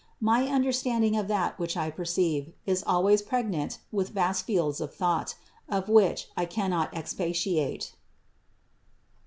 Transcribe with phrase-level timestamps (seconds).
[0.19, 4.91] My understanding of that which I perceive, is always preg nant with vast fields of
[4.95, 5.35] thought,
[5.69, 7.93] on which I cannot expatiate.